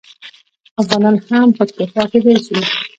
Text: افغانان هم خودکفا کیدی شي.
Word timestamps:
افغانان 0.81 1.15
هم 1.27 1.49
خودکفا 1.57 2.03
کیدی 2.11 2.35
شي. 2.45 2.55